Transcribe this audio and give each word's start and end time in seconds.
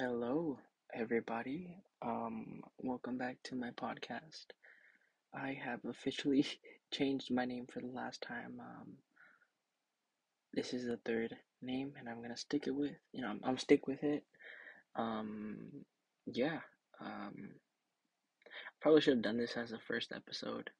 Hello, 0.00 0.60
everybody. 0.94 1.74
Um, 2.02 2.60
welcome 2.78 3.18
back 3.18 3.38
to 3.46 3.56
my 3.56 3.70
podcast. 3.70 4.44
I 5.34 5.58
have 5.60 5.80
officially 5.84 6.46
changed 6.94 7.32
my 7.32 7.44
name 7.44 7.66
for 7.66 7.80
the 7.80 7.88
last 7.88 8.22
time. 8.22 8.60
Um, 8.60 8.92
this 10.54 10.72
is 10.72 10.86
the 10.86 11.00
third 11.04 11.34
name, 11.60 11.94
and 11.98 12.08
I'm 12.08 12.22
gonna 12.22 12.36
stick 12.36 12.68
it 12.68 12.76
with. 12.76 12.92
You 13.10 13.22
know, 13.22 13.28
I'm, 13.30 13.40
I'm 13.42 13.58
stick 13.58 13.88
with 13.88 14.04
it. 14.04 14.22
Um, 14.94 15.56
yeah. 16.26 16.60
Um, 17.00 17.48
probably 18.80 19.00
should 19.00 19.14
have 19.14 19.22
done 19.22 19.38
this 19.38 19.56
as 19.56 19.70
the 19.70 19.80
first 19.80 20.12
episode, 20.14 20.70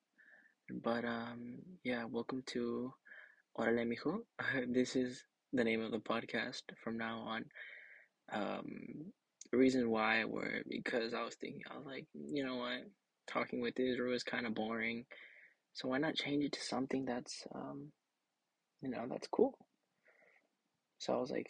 but 0.71 1.05
um, 1.05 1.57
yeah. 1.82 2.05
Welcome 2.05 2.44
to 2.53 2.94
Orale 3.58 3.85
Mijo. 3.85 4.19
this 4.72 4.94
is 4.94 5.25
the 5.53 5.64
name 5.64 5.82
of 5.82 5.91
the 5.91 5.99
podcast 5.99 6.63
from 6.85 6.96
now 6.96 7.19
on. 7.27 7.46
Um, 8.32 9.13
the 9.50 9.59
reason 9.59 9.91
why 9.91 10.25
were 10.25 10.63
because 10.69 11.14
I 11.14 11.23
was 11.23 11.35
thinking, 11.35 11.63
I 11.71 11.77
was 11.77 11.86
like, 11.86 12.07
you 12.14 12.45
know 12.45 12.57
what, 12.57 12.81
talking 13.27 13.61
with 13.61 13.79
Israel 13.81 14.14
is 14.14 14.23
kind 14.23 14.46
of 14.46 14.55
boring, 14.55 15.05
so 15.73 15.89
why 15.89 15.99
not 15.99 16.14
change 16.14 16.45
it 16.45 16.53
to 16.53 16.61
something 16.61 17.05
that's, 17.05 17.46
um, 17.55 17.93
you 18.83 18.91
know, 18.91 19.07
that's 19.09 19.29
cool. 19.29 19.57
So 20.99 21.14
I 21.14 21.17
was 21.21 21.31
like, 21.31 21.49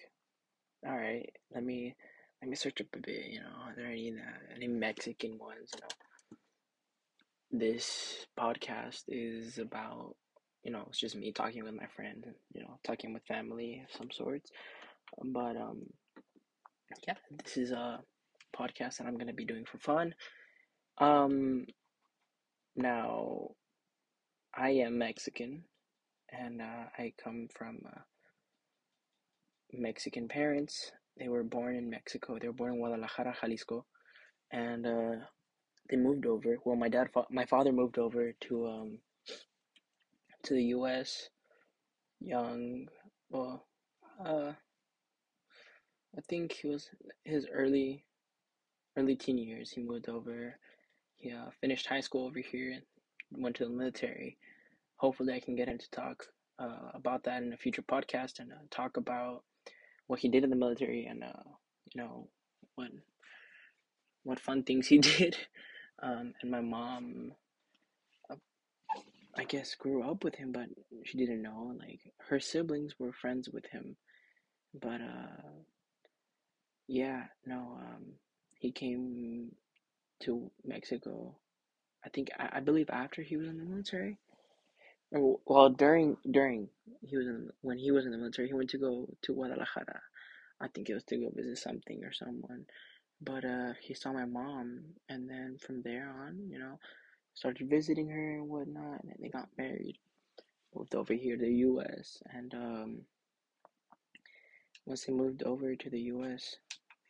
all 0.86 0.96
right, 0.96 1.28
let 1.52 1.64
me 1.64 1.96
let 2.40 2.48
me 2.48 2.56
search 2.56 2.80
up 2.80 2.86
a 2.94 2.98
bit. 2.98 3.26
You 3.30 3.40
know, 3.40 3.54
are 3.64 3.74
there 3.74 3.86
any 3.86 4.10
uh, 4.10 4.54
any 4.54 4.68
Mexican 4.68 5.38
ones? 5.38 5.70
You 5.74 5.80
know, 5.80 7.64
this 7.64 8.26
podcast 8.38 9.04
is 9.08 9.58
about 9.58 10.14
you 10.62 10.70
know 10.70 10.84
it's 10.88 11.00
just 11.00 11.16
me 11.16 11.32
talking 11.32 11.64
with 11.64 11.74
my 11.74 11.86
friend, 11.96 12.24
you 12.52 12.62
know, 12.62 12.78
talking 12.84 13.12
with 13.12 13.24
family 13.26 13.82
of 13.84 13.96
some 13.96 14.10
sorts. 14.10 14.50
But 15.24 15.56
um, 15.56 15.86
yeah, 17.06 17.14
this 17.44 17.56
is 17.56 17.70
a 17.70 18.00
podcast 18.56 18.98
that 18.98 19.06
I'm 19.06 19.18
gonna 19.18 19.32
be 19.32 19.44
doing 19.44 19.64
for 19.64 19.78
fun. 19.78 20.14
Um, 20.98 21.66
now, 22.76 23.50
I 24.54 24.70
am 24.70 24.98
Mexican, 24.98 25.64
and 26.30 26.60
uh, 26.60 26.84
I 26.98 27.12
come 27.22 27.48
from 27.54 27.78
uh, 27.86 28.00
Mexican 29.72 30.28
parents. 30.28 30.92
They 31.18 31.28
were 31.28 31.44
born 31.44 31.76
in 31.76 31.90
Mexico. 31.90 32.38
They 32.40 32.48
were 32.48 32.54
born 32.54 32.74
in 32.74 32.78
Guadalajara, 32.78 33.36
Jalisco, 33.40 33.84
and 34.52 34.86
uh, 34.86 35.24
they 35.90 35.96
moved 35.96 36.26
over. 36.26 36.56
Well, 36.64 36.76
my 36.76 36.88
dad, 36.88 37.08
my 37.30 37.44
father 37.46 37.72
moved 37.72 37.98
over 37.98 38.32
to 38.48 38.66
um 38.66 38.98
to 40.44 40.54
the 40.54 40.64
U.S. 40.76 41.28
Young, 42.20 42.86
well, 43.30 43.66
uh, 44.24 44.52
I 46.16 46.20
think 46.28 46.52
he 46.52 46.68
was 46.68 46.88
his 47.24 47.46
early 47.52 48.04
early 48.96 49.16
teen 49.16 49.38
years. 49.38 49.70
He 49.70 49.82
moved 49.82 50.08
over. 50.08 50.58
He 51.16 51.32
uh, 51.32 51.50
finished 51.60 51.86
high 51.86 52.00
school 52.00 52.26
over 52.26 52.40
here 52.40 52.72
and 53.32 53.42
went 53.42 53.56
to 53.56 53.64
the 53.64 53.70
military. 53.70 54.38
Hopefully, 54.96 55.34
I 55.34 55.40
can 55.40 55.56
get 55.56 55.68
him 55.68 55.78
to 55.78 55.90
talk 55.90 56.26
uh, 56.58 56.90
about 56.94 57.24
that 57.24 57.42
in 57.42 57.52
a 57.52 57.56
future 57.56 57.82
podcast 57.82 58.40
and 58.40 58.52
uh, 58.52 58.56
talk 58.70 58.96
about 58.96 59.44
what 60.06 60.20
he 60.20 60.28
did 60.28 60.44
in 60.44 60.50
the 60.50 60.56
military 60.56 61.06
and 61.06 61.22
uh, 61.22 61.42
you 61.92 62.02
know 62.02 62.28
what 62.74 62.88
what 64.24 64.40
fun 64.40 64.62
things 64.62 64.86
he 64.86 64.98
did. 65.18 65.36
Um, 66.02 66.34
and 66.42 66.50
my 66.50 66.60
mom, 66.60 67.32
I 69.36 69.44
guess, 69.44 69.74
grew 69.74 70.02
up 70.08 70.24
with 70.24 70.34
him, 70.36 70.52
but 70.52 70.66
she 71.04 71.18
didn't 71.18 71.42
know. 71.42 71.74
Like 71.78 72.00
her 72.28 72.40
siblings 72.40 72.94
were 72.98 73.12
friends 73.12 73.48
with 73.48 73.66
him, 73.66 73.96
but 74.80 75.00
uh, 75.00 75.62
yeah, 76.88 77.24
no, 77.46 77.78
um, 77.80 78.04
he 78.58 78.72
came 78.72 79.52
to 80.22 80.50
Mexico. 80.64 81.36
I 82.04 82.08
think 82.08 82.30
I, 82.38 82.58
I 82.58 82.60
believe 82.60 82.90
after 82.90 83.22
he 83.22 83.36
was 83.36 83.48
in 83.48 83.58
the 83.58 83.64
military. 83.64 84.18
Or, 85.12 85.38
well, 85.46 85.70
during 85.70 86.16
during 86.30 86.68
he 87.02 87.16
was 87.16 87.26
in 87.26 87.50
when 87.60 87.78
he 87.78 87.92
was 87.92 88.06
in 88.06 88.12
the 88.12 88.18
military, 88.18 88.48
he 88.48 88.54
went 88.54 88.70
to 88.70 88.78
go 88.78 89.08
to 89.22 89.34
Guadalajara. 89.34 90.00
I 90.60 90.68
think 90.68 90.90
it 90.90 90.94
was 90.94 91.04
to 91.04 91.18
go 91.18 91.30
visit 91.34 91.58
something 91.58 92.04
or 92.04 92.12
someone. 92.12 92.64
But 93.20 93.44
uh, 93.44 93.72
he 93.80 93.94
saw 93.94 94.12
my 94.12 94.24
mom, 94.24 94.80
and 95.08 95.28
then 95.28 95.58
from 95.60 95.82
there 95.82 96.08
on, 96.26 96.48
you 96.50 96.58
know, 96.58 96.78
started 97.34 97.68
visiting 97.70 98.08
her 98.08 98.34
and 98.36 98.48
whatnot, 98.48 99.02
and 99.04 99.14
they 99.20 99.28
got 99.28 99.48
married. 99.58 99.98
Moved 100.74 100.94
over 100.94 101.14
here 101.14 101.36
to 101.36 101.44
the 101.44 101.54
U.S. 101.70 102.22
and 102.32 102.54
um, 102.54 102.98
once 104.86 105.04
he 105.04 105.12
moved 105.12 105.42
over 105.44 105.74
to 105.76 105.90
the 105.90 106.00
U.S., 106.14 106.56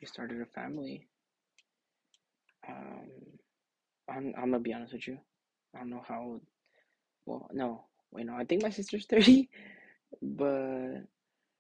they 0.00 0.06
started 0.06 0.40
a 0.40 0.46
family. 0.46 1.06
Um, 2.68 3.08
I'm, 4.08 4.34
I'm 4.36 4.50
gonna 4.50 4.60
be 4.60 4.72
honest 4.74 4.92
with 4.92 5.06
you. 5.08 5.18
I 5.74 5.80
don't 5.80 5.90
know 5.90 6.04
how. 6.06 6.22
old. 6.22 6.40
Well, 7.26 7.48
no, 7.52 7.84
wait, 8.10 8.26
no. 8.26 8.34
I 8.34 8.44
think 8.44 8.62
my 8.62 8.70
sister's 8.70 9.06
thirty, 9.10 9.50
but 10.22 11.02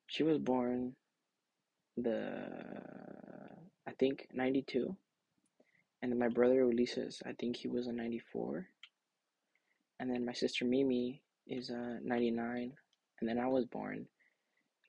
she 0.06 0.22
was 0.22 0.38
born 0.38 0.94
the 1.96 2.48
I 3.86 3.92
think 3.98 4.28
ninety 4.32 4.62
two, 4.62 4.96
and 6.02 6.12
then 6.12 6.18
my 6.18 6.28
brother 6.28 6.64
Ulises, 6.64 7.22
I 7.26 7.32
think 7.32 7.56
he 7.56 7.68
was 7.68 7.86
a 7.86 7.92
ninety 7.92 8.20
four, 8.32 8.66
and 10.00 10.10
then 10.10 10.24
my 10.24 10.32
sister 10.32 10.64
Mimi 10.64 11.22
is 11.46 11.70
a 11.70 11.98
ninety 12.02 12.30
nine, 12.30 12.72
and 13.20 13.28
then 13.28 13.38
I 13.38 13.46
was 13.48 13.64
born 13.66 14.06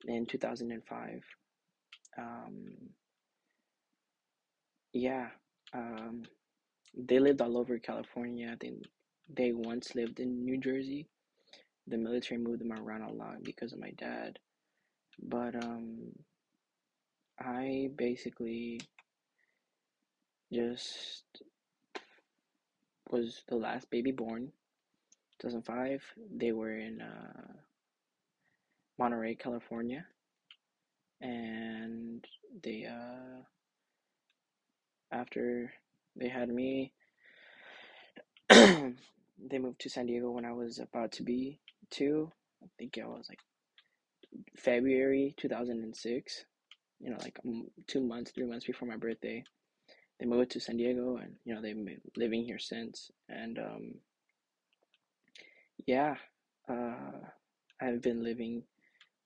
in 0.06 0.26
two 0.26 0.38
thousand 0.38 0.72
and 0.72 0.84
five. 0.86 1.24
Um, 2.18 2.90
yeah, 4.94 5.28
um, 5.74 6.24
they 6.96 7.20
lived 7.20 7.42
all 7.42 7.58
over 7.58 7.80
California. 7.80 8.58
They 8.60 8.74
they 9.30 9.52
once 9.54 9.96
lived 9.96 10.20
in 10.20 10.44
New 10.44 10.58
Jersey. 10.58 11.08
The 11.88 11.98
military 11.98 12.40
moved 12.40 12.62
them 12.62 12.74
around 12.74 13.04
a 13.04 13.12
lot 13.12 13.44
because 13.44 13.74
of 13.74 13.80
my 13.80 13.92
dad. 13.92 14.40
But 15.22 15.56
um 15.56 16.14
I 17.40 17.90
basically 17.96 18.82
just 20.52 21.42
was 23.10 23.44
the 23.48 23.56
last 23.56 23.90
baby 23.90 24.12
born. 24.12 24.52
2005. 25.40 26.04
They 26.36 26.52
were 26.52 26.78
in 26.78 27.02
uh, 27.02 27.54
Monterey, 29.00 29.36
California, 29.36 30.06
and 31.22 32.26
they 32.64 32.86
uh 32.86 33.42
after 35.12 35.72
they 36.16 36.28
had 36.28 36.50
me 36.50 36.94
they 38.50 39.60
moved 39.60 39.80
to 39.82 39.90
San 39.90 40.08
Diego 40.08 40.32
when 40.32 40.44
I 40.44 40.52
was 40.52 40.80
about 40.80 41.12
to 41.14 41.24
be 41.24 41.60
two. 41.92 42.32
I 42.64 42.68
think 42.78 42.98
it 42.98 43.06
was 43.06 43.28
like 43.30 43.40
February 44.58 45.36
2006. 45.38 46.46
You 47.00 47.12
know, 47.12 47.18
like 47.22 47.40
two 47.88 48.02
months, 48.02 48.32
three 48.32 48.46
months 48.46 48.66
before 48.66 48.88
my 48.88 48.98
birthday. 48.98 49.44
They 50.20 50.26
moved 50.26 50.52
to 50.52 50.60
San 50.60 50.78
Diego, 50.78 51.18
and 51.18 51.36
you 51.46 51.54
know 51.54 51.62
they've 51.62 51.76
been 51.76 52.02
living 52.18 52.44
here 52.44 52.60
since. 52.60 53.12
And 53.30 53.58
um, 53.60 53.94
yeah, 55.86 56.16
uh, 56.68 57.20
I've 57.80 58.02
been 58.02 58.24
living. 58.24 58.64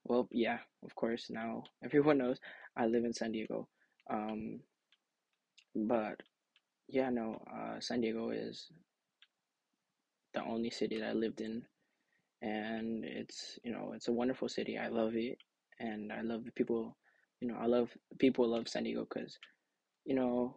Well, 0.04 0.28
yeah, 0.30 0.58
of 0.84 0.94
course. 0.94 1.30
Now 1.30 1.64
everyone 1.82 2.18
knows 2.18 2.38
I 2.76 2.86
live 2.86 3.04
in 3.04 3.14
San 3.14 3.32
Diego. 3.32 3.68
Um, 4.08 4.60
but 5.74 6.20
yeah, 6.88 7.10
no, 7.10 7.42
uh, 7.52 7.80
San 7.80 8.00
Diego 8.00 8.30
is 8.30 8.70
the 10.34 10.42
only 10.44 10.70
city 10.70 10.98
that 11.00 11.10
I 11.10 11.12
lived 11.12 11.40
in, 11.40 11.62
and 12.42 13.04
it's 13.04 13.58
you 13.64 13.72
know 13.72 13.92
it's 13.94 14.08
a 14.08 14.12
wonderful 14.12 14.48
city. 14.48 14.78
I 14.78 14.88
love 14.88 15.16
it, 15.16 15.38
and 15.80 16.12
I 16.12 16.22
love 16.22 16.44
the 16.44 16.52
people. 16.52 16.96
You 17.40 17.48
know, 17.48 17.56
I 17.60 17.66
love 17.66 17.90
people 18.18 18.48
love 18.48 18.68
San 18.68 18.84
Diego 18.84 19.06
because, 19.08 19.38
you 20.04 20.14
know, 20.14 20.56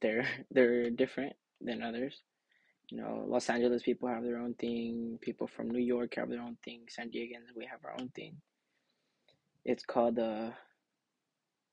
they're 0.00 0.26
they're 0.50 0.90
different 0.90 1.34
than 1.60 1.82
others. 1.82 2.22
You 2.90 2.98
know, 3.00 3.24
Los 3.26 3.48
Angeles 3.50 3.82
people 3.82 4.08
have 4.08 4.24
their 4.24 4.38
own 4.38 4.54
thing. 4.54 5.18
People 5.20 5.46
from 5.46 5.70
New 5.70 5.80
York 5.80 6.14
have 6.16 6.28
their 6.28 6.42
own 6.42 6.56
thing. 6.64 6.86
San 6.88 7.10
Diegans, 7.10 7.54
we 7.56 7.66
have 7.66 7.80
our 7.84 7.94
own 8.00 8.08
thing. 8.10 8.36
It's 9.64 9.84
called 9.84 10.18
uh 10.18 10.50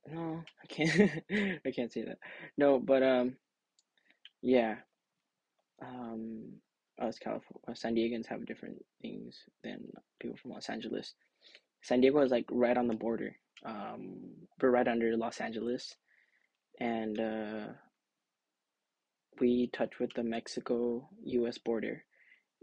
no, 0.08 0.44
I 0.64 0.68
can't 0.68 1.12
I 1.66 1.72
can't 1.72 1.92
say 1.92 2.04
that. 2.04 2.18
No, 2.58 2.80
but 2.80 3.04
um 3.04 3.36
yeah. 4.42 4.76
Um 5.82 6.62
us 7.00 7.20
California, 7.20 7.76
San 7.76 7.96
Diegans 7.96 8.26
have 8.28 8.46
different 8.46 8.84
things 9.02 9.38
than 9.64 9.92
people 10.20 10.38
from 10.38 10.52
Los 10.52 10.70
Angeles. 10.70 11.14
San 11.82 12.02
Diego 12.02 12.22
is 12.22 12.32
like 12.32 12.46
right 12.52 12.78
on 12.78 12.88
the 12.88 12.96
border. 12.96 13.36
Um, 13.66 14.20
we're 14.62 14.72
right 14.72 14.88
under 14.88 15.16
Los 15.16 15.40
Angeles, 15.40 15.96
and 16.80 17.20
uh, 17.20 17.68
we 19.40 19.70
touch 19.74 20.00
with 20.00 20.12
the 20.16 20.24
Mexico-U.S. 20.24 21.58
border 21.60 22.04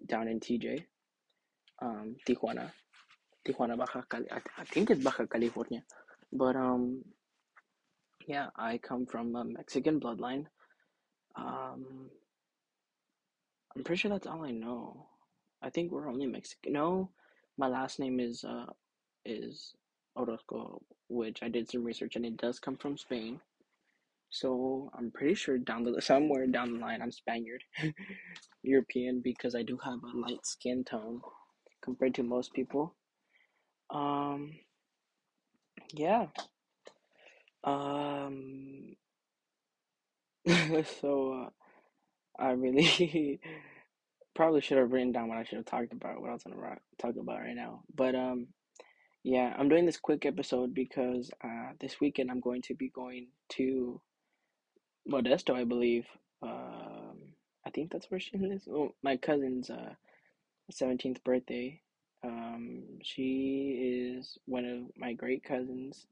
down 0.07 0.29
in 0.29 0.41
TJ, 0.41 0.85
um, 1.83 2.17
Tijuana, 2.29 2.71
Tijuana, 3.47 3.77
Baja 3.77 4.03
Cali. 4.09 4.31
I, 4.31 4.41
I 4.59 4.65
think 4.65 4.91
it's 4.91 5.03
Baja 5.03 5.27
California, 5.27 5.83
but 6.33 6.57
um, 6.57 7.03
yeah, 8.27 8.49
I 8.57 8.79
come 8.79 9.07
from 9.07 9.35
a 9.37 9.45
Mexican 9.45 10.01
bloodline. 10.01 10.47
Um, 11.37 12.11
I'm 13.77 13.85
pretty 13.85 14.01
sure 14.01 14.11
that's 14.11 14.27
all 14.27 14.45
I 14.45 14.51
know. 14.51 15.07
I 15.63 15.71
think 15.71 15.91
we're 15.91 16.09
only 16.09 16.27
Mexican. 16.27 16.73
No, 16.75 17.11
my 17.57 17.69
last 17.69 17.99
name 17.99 18.21
is 18.21 18.45
uh 18.45 18.67
is 19.25 19.75
Orozco, 20.17 20.83
which 21.09 21.43
I 21.43 21.49
did 21.49 21.71
some 21.71 21.85
research 21.85 22.17
and 22.17 22.25
it 22.27 22.37
does 22.37 22.59
come 22.59 22.77
from 22.77 22.97
Spain. 22.97 23.41
So 24.31 24.91
I'm 24.97 25.11
pretty 25.11 25.35
sure 25.35 25.59
down 25.59 25.85
the 25.85 26.01
somewhere 26.03 26.47
down 26.47 26.75
the 26.75 26.79
line 26.79 27.03
I'm 27.03 27.13
Spaniard, 27.13 27.63
European 28.63 29.21
because 29.23 29.55
I 29.55 29.63
do 29.63 29.79
have 29.85 30.01
a 30.03 30.19
light 30.19 30.45
skin 30.45 30.85
tone 30.85 31.21
compared 31.83 32.15
to 32.17 32.23
most 32.23 32.53
people. 32.53 32.95
Um, 33.91 34.53
yeah. 35.93 36.27
Um, 37.65 38.97
so 41.01 41.47
uh, 42.39 42.43
I 42.43 42.51
really 42.53 43.41
probably 44.35 44.61
should 44.61 44.79
have 44.79 44.93
written 44.93 45.13
down 45.13 45.29
what 45.29 45.39
I 45.39 45.45
should 45.45 45.57
have 45.57 45.67
talked 45.67 45.93
about, 45.93 46.21
what 46.21 46.31
I 46.31 46.35
was 46.35 46.43
gonna 46.45 46.79
talk 46.99 47.17
about 47.17 47.41
right 47.41 47.57
now. 47.57 47.83
But 47.95 48.15
um, 48.15 48.49
yeah, 49.23 49.55
I'm 49.59 49.69
doing 49.71 49.87
this 49.87 49.97
quick 49.97 50.27
episode 50.27 50.75
because 50.75 51.31
uh, 51.43 51.73
this 51.81 52.01
weekend 52.01 52.31
I'm 52.31 52.41
going 52.41 52.63
to 52.63 52.75
be 52.75 52.91
going 52.91 53.29
to 53.51 54.01
Modesto, 55.11 55.55
I 55.55 55.65
believe. 55.65 56.07
Um, 56.43 57.35
I 57.67 57.71
think 57.71 57.91
that's 57.91 58.11
where 58.11 58.21
she 58.21 58.37
lives. 58.37 58.69
Oh, 58.71 58.95
my 59.03 59.17
cousin's 59.17 59.71
uh, 59.71 59.95
17th 60.73 61.25
birthday. 61.25 61.81
Um, 62.23 62.83
she 63.03 64.15
is 64.19 64.39
one 64.47 64.65
of 64.67 64.97
my 64.99 65.15
great 65.15 65.43
cousins. 65.43 66.07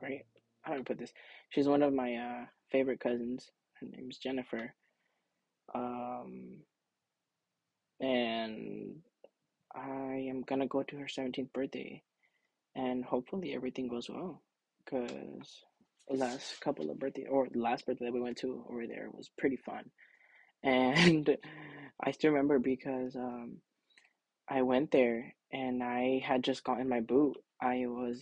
Great. 0.00 0.24
How 0.62 0.72
do 0.72 0.80
I 0.80 0.82
put 0.82 0.98
this? 0.98 1.12
She's 1.50 1.68
one 1.68 1.82
of 1.82 1.92
my 1.92 2.14
uh, 2.14 2.44
favorite 2.72 3.00
cousins. 3.00 3.50
Her 3.80 3.86
name's 3.86 4.18
Jennifer. 4.18 4.74
Um, 5.74 6.60
and 8.00 8.96
I 9.74 10.26
am 10.28 10.42
gonna 10.42 10.66
go 10.66 10.82
to 10.82 10.96
her 10.96 11.06
17th 11.06 11.52
birthday, 11.52 12.02
and 12.74 13.04
hopefully 13.04 13.54
everything 13.54 13.88
goes 13.88 14.08
well. 14.08 14.42
Cause 14.88 15.64
the 16.08 16.16
last 16.16 16.60
couple 16.60 16.90
of 16.90 16.98
birthday 16.98 17.26
or 17.30 17.46
the 17.48 17.60
last 17.60 17.86
birthday 17.86 18.06
that 18.06 18.14
we 18.14 18.20
went 18.20 18.38
to 18.38 18.64
over 18.70 18.86
there 18.86 19.08
was 19.12 19.30
pretty 19.38 19.56
fun, 19.56 19.84
and 20.62 21.36
I 22.02 22.10
still 22.12 22.32
remember 22.32 22.58
because 22.58 23.14
um, 23.16 23.58
I 24.48 24.62
went 24.62 24.90
there 24.90 25.34
and 25.52 25.82
I 25.82 26.22
had 26.24 26.42
just 26.42 26.64
gotten 26.64 26.88
my 26.88 27.00
boot. 27.00 27.36
I 27.62 27.84
was 27.86 28.20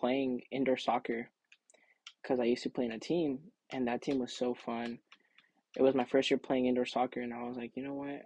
playing 0.00 0.40
indoor 0.50 0.78
soccer 0.78 1.28
because 2.22 2.40
I 2.40 2.44
used 2.44 2.62
to 2.64 2.70
play 2.70 2.86
in 2.86 2.92
a 2.92 2.98
team, 2.98 3.38
and 3.70 3.86
that 3.86 4.02
team 4.02 4.18
was 4.18 4.36
so 4.36 4.54
fun. 4.54 4.98
It 5.76 5.82
was 5.82 5.94
my 5.94 6.04
first 6.04 6.30
year 6.30 6.38
playing 6.38 6.66
indoor 6.66 6.86
soccer, 6.86 7.20
and 7.20 7.32
I 7.32 7.42
was 7.44 7.56
like, 7.56 7.72
you 7.76 7.84
know 7.84 7.94
what? 7.94 8.22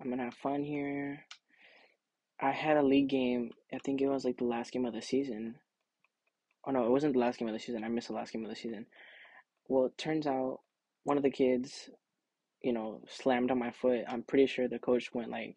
I'm 0.00 0.10
gonna 0.10 0.24
have 0.24 0.34
fun 0.34 0.64
here. 0.64 1.24
I 2.40 2.50
had 2.50 2.76
a 2.76 2.82
league 2.82 3.08
game. 3.08 3.50
I 3.72 3.78
think 3.84 4.00
it 4.00 4.08
was 4.08 4.24
like 4.24 4.38
the 4.38 4.44
last 4.44 4.72
game 4.72 4.84
of 4.84 4.92
the 4.92 5.02
season. 5.02 5.56
Oh 6.66 6.72
no, 6.72 6.84
it 6.84 6.90
wasn't 6.90 7.12
the 7.12 7.20
last 7.20 7.38
game 7.38 7.48
of 7.48 7.54
the 7.54 7.60
season. 7.60 7.84
I 7.84 7.88
missed 7.88 8.08
the 8.08 8.14
last 8.14 8.32
game 8.32 8.44
of 8.44 8.50
the 8.50 8.56
season. 8.56 8.86
Well, 9.68 9.86
it 9.86 9.98
turns 9.98 10.26
out 10.26 10.60
one 11.04 11.16
of 11.16 11.22
the 11.22 11.30
kids, 11.30 11.90
you 12.62 12.72
know, 12.72 13.02
slammed 13.08 13.50
on 13.50 13.58
my 13.58 13.70
foot. 13.70 14.04
I'm 14.08 14.22
pretty 14.22 14.46
sure 14.46 14.66
the 14.66 14.78
coach 14.78 15.14
went 15.14 15.30
like, 15.30 15.56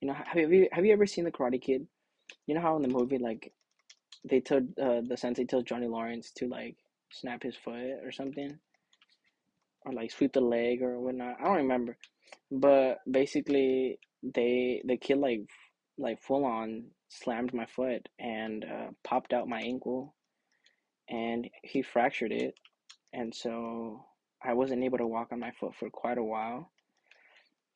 you 0.00 0.08
know, 0.08 0.14
have 0.14 0.52
you 0.52 0.68
have 0.72 0.84
you 0.84 0.92
ever 0.92 1.06
seen 1.06 1.24
the 1.24 1.32
Karate 1.32 1.60
Kid? 1.60 1.86
You 2.46 2.54
know 2.54 2.60
how 2.60 2.76
in 2.76 2.82
the 2.82 2.88
movie 2.88 3.18
like 3.18 3.52
they 4.24 4.40
told 4.40 4.78
uh, 4.78 5.00
the 5.06 5.16
sensei 5.16 5.44
tells 5.44 5.64
Johnny 5.64 5.86
Lawrence 5.86 6.30
to 6.36 6.46
like 6.48 6.76
snap 7.12 7.42
his 7.42 7.56
foot 7.56 7.98
or 8.04 8.12
something, 8.12 8.58
or 9.84 9.92
like 9.92 10.10
sweep 10.10 10.32
the 10.32 10.40
leg 10.40 10.82
or 10.82 11.00
whatnot. 11.00 11.36
I 11.40 11.44
don't 11.44 11.56
remember, 11.56 11.96
but 12.50 12.98
basically 13.10 13.98
they 14.22 14.82
the 14.84 14.96
kid 14.96 15.18
like 15.18 15.42
like 15.98 16.22
full 16.22 16.44
on 16.44 16.84
slammed 17.08 17.52
my 17.52 17.66
foot 17.66 18.08
and 18.18 18.64
uh, 18.64 18.90
popped 19.04 19.32
out 19.32 19.48
my 19.48 19.60
ankle, 19.60 20.14
and 21.08 21.48
he 21.62 21.82
fractured 21.82 22.32
it, 22.32 22.54
and 23.12 23.34
so 23.34 24.04
I 24.42 24.54
wasn't 24.54 24.84
able 24.84 24.98
to 24.98 25.06
walk 25.06 25.28
on 25.32 25.40
my 25.40 25.50
foot 25.58 25.74
for 25.74 25.90
quite 25.90 26.18
a 26.18 26.24
while, 26.24 26.70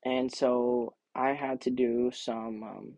and 0.05 0.33
so 0.33 0.95
I 1.15 1.33
had 1.33 1.61
to 1.63 1.71
do 1.71 2.11
some 2.13 2.63
um, 2.63 2.93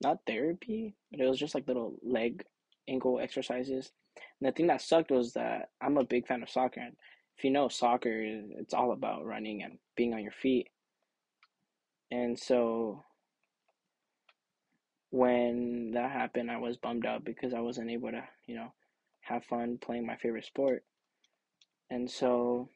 not 0.00 0.18
therapy, 0.26 0.94
but 1.10 1.20
it 1.20 1.28
was 1.28 1.38
just 1.38 1.54
like 1.54 1.68
little 1.68 1.94
leg 2.02 2.44
ankle 2.88 3.20
exercises. 3.20 3.92
And 4.40 4.48
the 4.48 4.52
thing 4.52 4.66
that 4.68 4.82
sucked 4.82 5.10
was 5.10 5.34
that 5.34 5.70
I'm 5.80 5.96
a 5.96 6.04
big 6.04 6.26
fan 6.26 6.42
of 6.42 6.50
soccer. 6.50 6.80
And 6.80 6.96
if 7.36 7.44
you 7.44 7.50
know 7.50 7.68
soccer, 7.68 8.22
it's 8.58 8.74
all 8.74 8.92
about 8.92 9.24
running 9.24 9.62
and 9.62 9.78
being 9.96 10.14
on 10.14 10.22
your 10.22 10.32
feet. 10.32 10.68
And 12.10 12.38
so 12.38 13.04
when 15.10 15.92
that 15.92 16.10
happened, 16.10 16.50
I 16.50 16.56
was 16.58 16.76
bummed 16.76 17.06
out 17.06 17.24
because 17.24 17.54
I 17.54 17.60
wasn't 17.60 17.90
able 17.90 18.10
to, 18.10 18.22
you 18.46 18.56
know, 18.56 18.72
have 19.20 19.44
fun 19.44 19.78
playing 19.80 20.06
my 20.06 20.16
favorite 20.16 20.44
sport. 20.44 20.84
And 21.90 22.10
so 22.10 22.68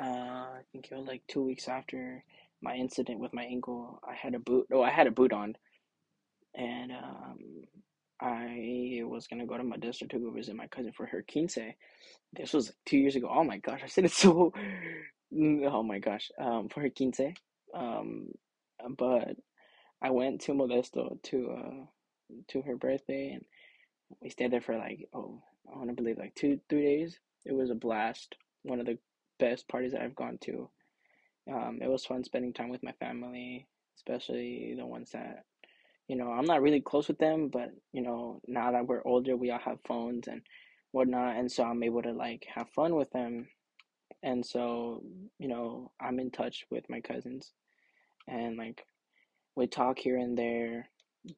uh, 0.00 0.04
I 0.04 0.60
think 0.70 0.88
it 0.90 0.96
was 0.96 1.06
like 1.06 1.22
two 1.28 1.42
weeks 1.42 1.68
after 1.68 2.24
my 2.62 2.74
incident 2.74 3.18
with 3.18 3.34
my 3.34 3.44
ankle, 3.44 4.00
I 4.08 4.14
had 4.14 4.34
a 4.34 4.38
boot. 4.38 4.68
Oh, 4.72 4.82
I 4.82 4.90
had 4.90 5.06
a 5.06 5.10
boot 5.10 5.32
on, 5.32 5.56
and 6.54 6.92
um, 6.92 7.38
I 8.20 9.00
was 9.04 9.26
gonna 9.26 9.46
go 9.46 9.56
to 9.56 9.64
Modesto 9.64 10.08
to 10.10 10.18
go 10.18 10.30
visit 10.30 10.54
my 10.56 10.66
cousin 10.68 10.92
for 10.92 11.06
her 11.06 11.24
quince. 11.30 11.58
This 12.32 12.52
was 12.52 12.72
two 12.86 12.98
years 12.98 13.16
ago. 13.16 13.28
Oh 13.32 13.44
my 13.44 13.58
gosh, 13.58 13.80
I 13.82 13.86
said 13.88 14.04
it 14.04 14.12
so. 14.12 14.52
Oh 15.34 15.82
my 15.82 15.98
gosh, 15.98 16.30
um, 16.38 16.68
for 16.68 16.80
her 16.82 16.90
quince. 16.90 17.20
Um, 17.74 18.28
but 18.98 19.36
I 20.02 20.10
went 20.10 20.42
to 20.42 20.52
Modesto 20.52 21.22
to 21.24 21.50
uh 21.50 21.86
to 22.48 22.62
her 22.62 22.76
birthday, 22.76 23.32
and 23.32 23.44
we 24.20 24.30
stayed 24.30 24.50
there 24.52 24.60
for 24.60 24.76
like 24.76 25.08
oh 25.14 25.42
I 25.72 25.78
want 25.78 25.90
to 25.90 25.96
believe 25.96 26.18
like 26.18 26.34
two 26.34 26.60
three 26.68 26.82
days. 26.82 27.18
It 27.44 27.52
was 27.54 27.70
a 27.70 27.74
blast. 27.74 28.36
One 28.62 28.80
of 28.80 28.86
the 28.86 28.98
best 29.38 29.68
parties 29.68 29.92
that 29.92 30.02
I've 30.02 30.14
gone 30.16 30.38
to. 30.42 30.70
Um, 31.50 31.80
it 31.82 31.88
was 31.88 32.04
fun 32.06 32.22
spending 32.24 32.52
time 32.52 32.68
with 32.68 32.82
my 32.84 32.92
family, 32.92 33.66
especially 33.96 34.74
the 34.78 34.86
ones 34.86 35.10
that 35.12 35.44
you 36.08 36.16
know, 36.16 36.30
I'm 36.30 36.44
not 36.44 36.62
really 36.62 36.80
close 36.80 37.08
with 37.08 37.18
them, 37.18 37.48
but 37.48 37.70
you 37.92 38.02
know, 38.02 38.40
now 38.46 38.72
that 38.72 38.86
we're 38.86 39.06
older, 39.06 39.36
we 39.36 39.50
all 39.50 39.58
have 39.58 39.78
phones 39.86 40.28
and 40.28 40.42
whatnot, 40.92 41.36
and 41.36 41.50
so 41.50 41.64
I'm 41.64 41.82
able 41.82 42.02
to 42.02 42.12
like 42.12 42.46
have 42.54 42.68
fun 42.70 42.94
with 42.94 43.10
them, 43.10 43.48
and 44.22 44.44
so 44.44 45.02
you 45.38 45.48
know, 45.48 45.90
I'm 46.00 46.18
in 46.18 46.30
touch 46.30 46.64
with 46.70 46.88
my 46.90 47.00
cousins, 47.00 47.52
and 48.28 48.56
like 48.56 48.84
we 49.56 49.66
talk 49.66 49.98
here 49.98 50.18
and 50.18 50.36
there, 50.36 50.88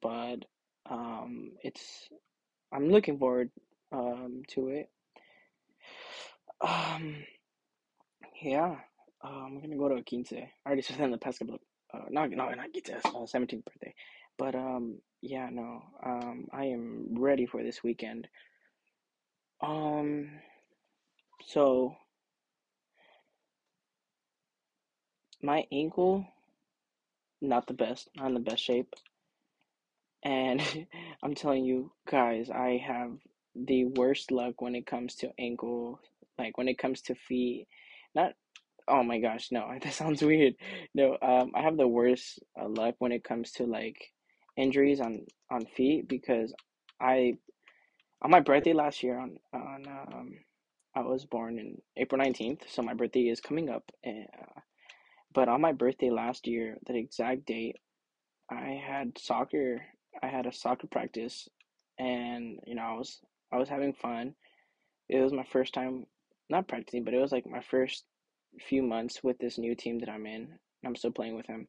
but 0.03 0.45
um, 0.91 1.53
it's 1.63 2.09
I'm 2.73 2.91
looking 2.91 3.19
forward 3.19 3.51
um 3.93 4.43
to 4.49 4.69
it. 4.69 4.91
Um, 6.61 7.17
yeah, 8.43 8.77
I'm 9.23 9.61
gonna 9.61 9.77
go 9.77 9.89
to 9.89 9.97
a 9.97 10.03
quince. 10.03 10.33
I 10.33 10.49
already 10.67 10.83
said 10.83 10.99
that 10.99 11.05
in 11.05 11.11
the 11.11 11.19
past 11.19 11.39
couple. 11.39 11.57
Of, 11.57 11.61
uh, 11.95 12.05
not 12.11 12.31
no, 12.31 12.49
not 12.51 12.73
quince. 12.73 12.91
Uh, 12.91 13.11
17th 13.11 13.65
birthday. 13.65 13.95
But 14.39 14.55
um 14.55 14.99
yeah, 15.21 15.49
no. 15.51 15.83
Um 16.05 16.49
I 16.53 16.67
am 16.67 17.09
ready 17.19 17.47
for 17.47 17.63
this 17.63 17.83
weekend. 17.83 18.29
Um 19.61 20.31
so 21.47 21.97
my 25.43 25.67
ankle 25.71 26.27
not 27.41 27.67
the 27.67 27.75
best, 27.75 28.09
not 28.17 28.29
in 28.29 28.35
the 28.35 28.41
best 28.41 28.63
shape. 28.63 28.95
And 30.23 30.61
I'm 31.23 31.35
telling 31.35 31.65
you 31.65 31.93
guys, 32.11 32.51
I 32.51 32.83
have 32.87 33.13
the 33.55 33.85
worst 33.85 34.33
luck 34.33 34.61
when 34.61 34.75
it 34.75 34.87
comes 34.87 35.15
to 35.17 35.31
ankle, 35.39 36.01
like 36.39 36.59
when 36.59 36.69
it 36.69 36.79
comes 36.79 37.03
to 37.03 37.15
feet. 37.15 37.69
Not 38.15 38.33
oh 38.89 39.03
my 39.03 39.19
gosh, 39.19 39.51
no, 39.53 39.71
that 39.83 39.93
sounds 39.93 40.23
weird. 40.23 40.55
No, 40.95 41.17
um 41.23 41.53
I 41.55 41.63
have 41.63 41.77
the 41.77 41.89
worst 41.89 42.41
uh, 42.61 42.69
luck 42.69 42.97
when 42.99 43.13
it 43.13 43.25
comes 43.25 43.53
to 43.53 43.65
like 43.67 44.13
injuries 44.57 45.01
on 45.01 45.27
on 45.51 45.67
feet 45.67 46.09
because 46.09 46.53
I 47.01 47.35
on 48.23 48.31
my 48.31 48.41
birthday 48.41 48.73
last 48.73 49.03
year 49.03 49.19
on 49.19 49.37
on 49.53 49.85
um 49.89 50.31
I 50.97 51.01
was 51.01 51.25
born 51.25 51.59
in 51.59 51.79
April 51.97 52.21
19th, 52.21 52.63
so 52.69 52.83
my 52.83 52.95
birthday 52.95 53.23
is 53.23 53.41
coming 53.41 53.69
up. 53.69 53.91
And, 54.05 54.27
uh, 54.33 54.61
but 55.33 55.49
on 55.49 55.61
my 55.61 55.73
birthday 55.73 56.11
last 56.11 56.47
year, 56.47 56.77
that 56.87 56.95
exact 56.95 57.47
date, 57.47 57.77
I 58.49 58.81
had 58.87 59.19
soccer. 59.19 59.83
I 60.23 60.29
had 60.29 60.47
a 60.47 60.53
soccer 60.53 60.87
practice, 60.87 61.49
and 61.99 62.61
you 62.67 62.77
know 62.77 62.83
I 62.83 62.93
was 62.93 63.19
I 63.53 63.57
was 63.57 63.69
having 63.69 63.93
fun. 63.93 64.35
It 65.09 65.21
was 65.21 65.33
my 65.33 65.45
first 65.45 65.75
time 65.75 66.07
not 66.49 66.69
practicing, 66.69 67.03
but 67.05 67.15
it 67.15 67.21
was 67.21 67.33
like 67.33 67.47
my 67.47 67.61
first 67.61 68.05
few 68.69 68.83
months 68.83 69.25
with 69.25 69.39
this 69.39 69.59
new 69.59 69.75
team 69.75 69.99
that 69.99 70.09
I'm 70.09 70.27
in. 70.27 70.59
I'm 70.87 70.95
still 70.95 71.11
playing 71.11 71.35
with 71.35 71.47
him. 71.47 71.67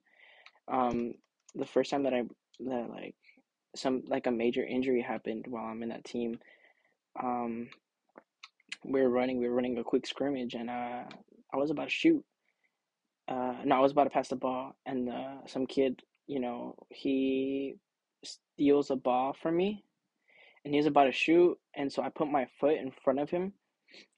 Um, 0.72 1.14
the 1.56 1.66
first 1.66 1.90
time 1.90 2.04
that 2.04 2.14
I 2.14 2.24
that 2.62 2.90
like 2.90 3.16
some 3.76 4.04
like 4.08 4.28
a 4.28 4.32
major 4.32 4.66
injury 4.66 5.02
happened 5.02 5.46
while 5.48 5.66
I'm 5.66 5.84
in 5.84 5.90
that 5.90 6.06
team. 6.06 6.40
um, 7.22 7.70
we 8.86 9.02
were 9.02 9.10
running, 9.10 9.40
we 9.40 9.48
were 9.50 9.56
running 9.56 9.78
a 9.78 9.84
quick 9.84 10.08
scrimmage, 10.08 10.54
and 10.56 10.70
uh, 10.70 11.04
I 11.54 11.58
was 11.58 11.72
about 11.72 11.86
to 11.86 11.90
shoot. 11.90 12.24
Uh, 13.28 13.56
no, 13.66 13.76
I 13.78 13.80
was 13.80 13.92
about 13.92 14.06
to 14.06 14.10
pass 14.12 14.30
the 14.30 14.36
ball, 14.36 14.76
and 14.86 15.10
uh, 15.10 15.48
some 15.48 15.66
kid, 15.68 16.02
you 16.28 16.40
know, 16.40 16.76
he 16.90 17.76
steals 18.24 18.92
a 18.92 18.96
ball 18.96 19.34
from 19.42 19.58
me, 19.58 19.84
and 20.66 20.74
he's 20.74 20.86
about 20.88 21.06
to 21.06 21.12
shoot, 21.12 21.58
and 21.76 21.92
so 21.92 22.04
I 22.04 22.10
put 22.10 22.30
my 22.30 22.48
foot 22.60 22.76
in 22.78 22.92
front 23.04 23.20
of 23.20 23.30
him, 23.30 23.54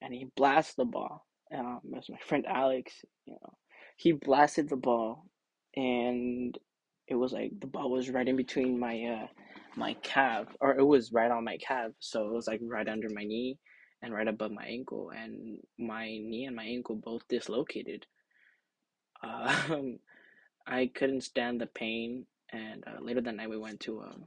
and 0.01 0.13
he 0.13 0.27
blasts 0.36 0.75
the 0.75 0.86
ball. 0.86 1.25
Um, 1.56 1.82
it 1.86 1.96
was 1.96 2.10
my 2.10 2.17
friend 2.27 2.46
Alex, 2.48 2.94
you 3.25 3.34
know, 3.34 3.53
he 3.98 4.13
blasted 4.13 4.70
the 4.70 4.77
ball, 4.77 5.25
and 5.75 6.58
it 7.08 7.16
was 7.16 7.32
like 7.34 7.52
the 7.60 7.68
ball 7.68 7.90
was 7.90 8.10
right 8.10 8.28
in 8.28 8.36
between 8.36 8.80
my 8.80 9.04
uh 9.04 9.28
my 9.76 9.94
calf, 10.02 10.48
or 10.60 10.78
it 10.78 10.84
was 10.86 11.12
right 11.14 11.32
on 11.32 11.44
my 11.44 11.58
calf, 11.58 11.92
so 12.00 12.28
it 12.28 12.34
was 12.34 12.48
like 12.48 12.60
right 12.64 12.88
under 12.88 13.10
my 13.10 13.24
knee 13.24 13.58
and 14.02 14.14
right 14.14 14.28
above 14.28 14.52
my 14.52 14.66
ankle, 14.66 15.12
and 15.16 15.60
my 15.78 16.06
knee 16.06 16.46
and 16.46 16.56
my 16.56 16.66
ankle 16.66 16.96
both 16.96 17.28
dislocated. 17.28 18.06
Um, 19.24 20.00
I 20.68 20.92
couldn't 20.94 21.22
stand 21.22 21.60
the 21.60 21.66
pain, 21.68 22.28
and 22.52 22.84
uh, 22.86 23.02
later 23.02 23.22
that 23.22 23.36
night 23.36 23.50
we 23.50 23.58
went 23.58 23.80
to 23.82 24.02
um 24.02 24.26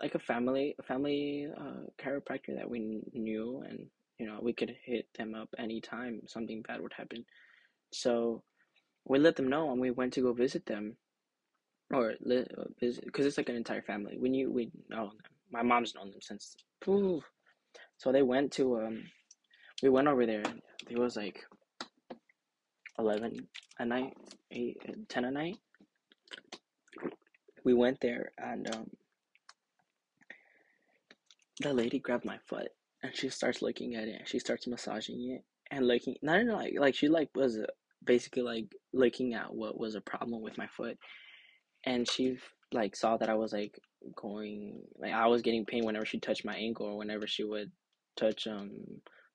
like 0.00 0.14
a 0.14 0.18
family 0.18 0.74
a 0.78 0.82
family 0.82 1.48
uh, 1.58 1.82
chiropractor 2.00 2.56
that 2.56 2.70
we 2.70 3.02
knew, 3.12 3.62
and 3.68 3.86
you 4.18 4.26
know 4.26 4.38
we 4.40 4.52
could 4.52 4.74
hit 4.84 5.06
them 5.16 5.34
up 5.34 5.48
anytime 5.58 6.20
something 6.26 6.62
bad 6.66 6.80
would 6.80 6.92
happen. 6.92 7.24
So 7.92 8.42
we 9.04 9.18
let 9.18 9.36
them 9.36 9.48
know, 9.48 9.70
and 9.72 9.80
we 9.80 9.90
went 9.90 10.12
to 10.14 10.22
go 10.22 10.32
visit 10.32 10.66
them, 10.66 10.96
or 11.92 12.14
because 12.20 13.26
it's 13.26 13.38
like 13.38 13.48
an 13.48 13.56
entire 13.56 13.82
family. 13.82 14.18
We 14.18 14.28
knew 14.28 14.50
we 14.50 14.70
know 14.88 15.08
them. 15.08 15.18
My 15.50 15.62
mom's 15.62 15.94
known 15.94 16.10
them 16.10 16.20
since. 16.20 16.56
Ooh. 16.86 17.22
So 17.96 18.12
they 18.12 18.22
went 18.22 18.52
to 18.52 18.78
um, 18.78 19.04
we 19.82 19.88
went 19.88 20.08
over 20.08 20.26
there. 20.26 20.42
It 20.88 20.98
was 20.98 21.16
like 21.16 21.44
eleven 22.98 23.48
a 23.78 23.84
night, 23.84 24.16
eight, 24.50 24.76
ten 25.08 25.24
a 25.24 25.30
night. 25.30 25.56
We 27.64 27.74
went 27.74 28.00
there, 28.00 28.32
and 28.38 28.74
um, 28.74 28.90
the 31.60 31.72
lady 31.72 31.98
grabbed 31.98 32.24
my 32.24 32.38
foot, 32.46 32.68
and 33.02 33.14
she 33.14 33.28
starts 33.30 33.62
looking 33.62 33.94
at 33.94 34.08
it, 34.08 34.16
and 34.20 34.28
she 34.28 34.38
starts 34.38 34.66
massaging 34.66 35.32
it, 35.32 35.44
and 35.70 35.86
looking 35.86 36.16
not 36.22 36.40
even 36.40 36.52
like 36.52 36.74
like 36.78 36.94
she 36.94 37.08
like 37.08 37.30
was 37.34 37.58
basically 38.04 38.42
like 38.42 38.72
looking 38.92 39.34
at 39.34 39.52
what 39.52 39.78
was 39.78 39.94
a 39.94 40.00
problem 40.00 40.42
with 40.42 40.56
my 40.58 40.66
foot, 40.68 40.98
and 41.84 42.08
she 42.08 42.38
like 42.72 42.96
saw 42.96 43.16
that 43.16 43.30
I 43.30 43.34
was 43.34 43.52
like 43.52 43.78
going 44.16 44.82
like 44.98 45.12
I 45.12 45.26
was 45.26 45.42
getting 45.42 45.64
pain 45.64 45.84
whenever 45.84 46.04
she 46.06 46.20
touched 46.20 46.44
my 46.44 46.54
ankle 46.56 46.86
or 46.86 46.98
whenever 46.98 47.26
she 47.26 47.44
would 47.44 47.70
touch 48.16 48.46
um 48.46 48.70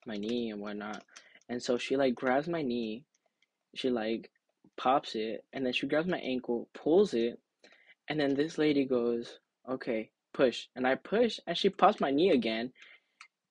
my 0.06 0.18
knee 0.18 0.52
and 0.52 0.62
whatnot. 0.62 1.04
And 1.50 1.62
so 1.62 1.78
she 1.78 1.98
like 1.98 2.16
grabs 2.16 2.48
my 2.48 2.62
knee, 2.62 3.06
she 3.76 3.90
like 3.90 4.32
pops 4.78 5.16
it, 5.16 5.46
and 5.54 5.66
then 5.66 5.74
she 5.74 5.88
grabs 5.88 6.08
my 6.08 6.20
ankle, 6.20 6.70
pulls 6.74 7.14
it, 7.14 7.40
and 8.10 8.20
then 8.20 8.34
this 8.36 8.58
lady 8.58 8.86
goes, 8.86 9.40
Okay, 9.70 10.10
push. 10.34 10.68
And 10.76 10.86
I 10.88 10.96
push 10.96 11.40
and 11.48 11.58
she 11.58 11.70
pops 11.70 12.00
my 12.02 12.12
knee 12.12 12.32
again. 12.32 12.72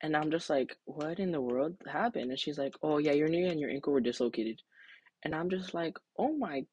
And 0.03 0.17
I'm 0.17 0.31
just 0.31 0.51
like, 0.51 0.77
what 0.85 1.21
in 1.21 1.33
the 1.33 1.41
world 1.41 1.77
happened? 1.91 2.31
And 2.31 2.39
she's 2.39 2.59
like, 2.59 2.75
Oh 2.83 2.99
yeah, 2.99 3.13
your 3.13 3.29
knee 3.29 3.49
and 3.49 3.61
your 3.61 3.71
ankle 3.71 3.93
were 3.93 4.01
dislocated. 4.01 4.61
And 5.25 5.35
I'm 5.35 5.51
just 5.51 5.75
like, 5.75 5.99
Oh 6.19 6.33
my 6.37 6.65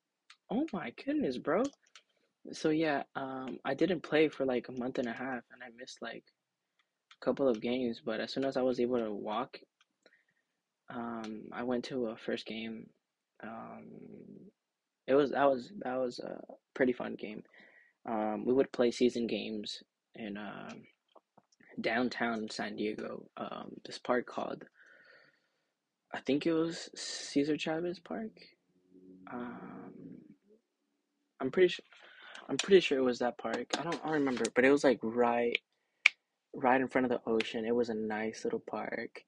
oh 0.52 0.66
my 0.74 0.94
goodness, 1.06 1.38
bro. 1.38 1.64
So 2.52 2.70
yeah, 2.70 3.04
um 3.16 3.60
I 3.66 3.74
didn't 3.74 4.02
play 4.04 4.28
for 4.30 4.46
like 4.46 4.68
a 4.70 4.72
month 4.74 4.98
and 4.98 5.08
a 5.08 5.14
half 5.14 5.44
and 5.52 5.62
I 5.64 5.70
missed 5.78 6.02
like 6.02 6.24
a 7.22 7.26
couple 7.26 7.48
of 7.48 7.62
games, 7.62 8.02
but 8.04 8.20
as 8.20 8.34
soon 8.34 8.46
as 8.46 8.58
I 8.58 8.62
was 8.62 8.80
able 8.80 9.00
to 9.00 9.12
walk, 9.12 9.60
um 10.90 11.44
I 11.52 11.64
went 11.64 11.86
to 11.86 12.08
a 12.08 12.18
first 12.18 12.46
game. 12.46 12.88
Um 13.44 13.86
it 15.08 15.14
was 15.14 15.32
that 15.32 15.50
was 15.50 15.72
that 15.84 15.96
was 15.98 16.20
a 16.20 16.40
pretty 16.74 16.94
fun 16.94 17.16
game. 17.16 17.44
Um 18.08 18.46
we 18.46 18.54
would 18.54 18.72
play 18.72 18.92
season 18.92 19.28
games 19.28 19.84
in 20.16 20.38
uh, 20.38 20.74
downtown 21.82 22.50
San 22.50 22.76
Diego. 22.76 23.26
Um 23.38 23.74
this 23.86 24.00
park 24.00 24.26
called 24.26 24.66
I 26.14 26.20
think 26.22 26.48
it 26.48 26.54
was 26.54 26.90
Cesar 26.96 27.58
Chavez 27.58 28.00
Park. 28.00 28.32
Um 29.32 29.94
I'm 31.40 31.52
pretty 31.52 31.70
sure 31.70 31.86
I'm 32.50 32.58
pretty 32.58 32.80
sure 32.80 32.98
it 32.98 33.04
was 33.04 33.20
that 33.20 33.38
park. 33.38 33.68
I 33.78 33.84
don't 33.84 34.02
I 34.04 34.08
don't 34.08 34.14
remember, 34.14 34.46
but 34.56 34.66
it 34.66 34.72
was 34.72 34.84
like 34.84 35.00
right 35.04 35.58
right 36.56 36.82
in 36.82 36.88
front 36.88 37.06
of 37.06 37.12
the 37.12 37.30
ocean. 37.30 37.64
It 37.64 37.76
was 37.76 37.90
a 37.90 37.94
nice 37.94 38.44
little 38.44 38.64
park. 38.68 39.24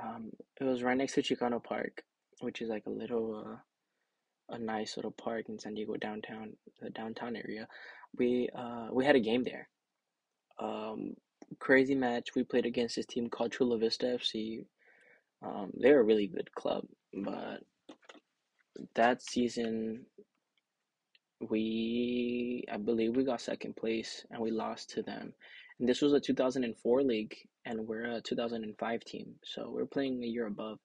Um, 0.00 0.30
it 0.60 0.64
was 0.64 0.82
right 0.82 0.96
next 0.96 1.14
to 1.14 1.22
Chicano 1.22 1.62
Park, 1.62 2.02
which 2.40 2.60
is 2.60 2.68
like 2.68 2.84
a 2.86 2.90
little 2.90 3.42
uh, 4.50 4.54
a 4.54 4.58
nice 4.58 4.96
little 4.96 5.10
park 5.10 5.48
in 5.48 5.58
San 5.58 5.74
Diego 5.74 5.96
downtown, 5.96 6.52
the 6.82 6.90
downtown 6.90 7.34
area. 7.34 7.66
We 8.18 8.50
uh 8.54 8.88
we 8.92 9.06
had 9.06 9.16
a 9.16 9.20
game 9.20 9.42
there. 9.42 9.68
Um, 10.58 11.14
crazy 11.58 11.94
match. 11.94 12.34
We 12.36 12.44
played 12.44 12.66
against 12.66 12.96
this 12.96 13.06
team 13.06 13.30
called 13.30 13.52
Chula 13.52 13.78
Vista 13.78 14.06
FC. 14.06 14.66
Um, 15.42 15.70
they're 15.78 16.00
a 16.00 16.04
really 16.04 16.26
good 16.26 16.52
club, 16.54 16.84
but 17.14 17.60
that 18.94 19.22
season 19.22 20.04
we 21.48 22.64
I 22.70 22.76
believe 22.76 23.16
we 23.16 23.24
got 23.24 23.40
second 23.40 23.76
place 23.76 24.24
and 24.30 24.40
we 24.40 24.50
lost 24.50 24.90
to 24.90 25.02
them. 25.02 25.32
And 25.78 25.88
this 25.88 26.02
was 26.02 26.12
a 26.12 26.20
2004 26.20 27.02
league 27.02 27.34
and 27.64 27.86
we're 27.86 28.16
a 28.16 28.20
2005 28.20 29.04
team. 29.04 29.34
So 29.44 29.70
we're 29.70 29.86
playing 29.86 30.22
a 30.22 30.26
year 30.26 30.46
above. 30.46 30.78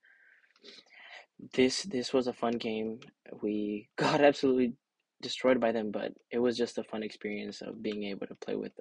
This 1.54 1.84
this 1.84 2.14
was 2.14 2.28
a 2.28 2.34
fun 2.34 2.54
game. 2.54 3.00
We 3.42 3.90
got 3.98 4.22
absolutely 4.22 4.74
destroyed 5.22 5.60
by 5.60 5.72
them, 5.72 5.92
but 5.92 6.14
it 6.32 6.40
was 6.40 6.58
just 6.58 6.78
a 6.78 6.84
fun 6.84 7.04
experience 7.04 7.62
of 7.62 7.84
being 7.84 8.04
able 8.04 8.28
to 8.28 8.36
play 8.36 8.56
with 8.56 8.74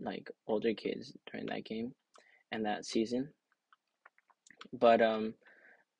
like 0.00 0.30
older 0.46 0.72
kids 0.74 1.12
during 1.30 1.46
that 1.46 1.64
game 1.64 1.92
and 2.52 2.64
that 2.64 2.86
season. 2.86 3.28
But 4.72 5.02
um 5.02 5.34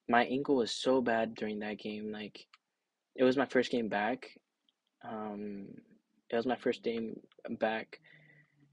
my 0.08 0.24
ankle 0.24 0.56
was 0.56 0.70
so 0.70 1.02
bad 1.02 1.34
during 1.34 1.58
that 1.58 1.78
game 1.78 2.10
like 2.10 2.46
it 3.14 3.24
was 3.24 3.36
my 3.36 3.44
first 3.44 3.70
game 3.70 3.88
back 3.88 4.30
um, 5.04 5.68
it 6.30 6.36
was 6.36 6.46
my 6.46 6.56
first 6.56 6.82
day 6.82 7.14
back 7.58 8.00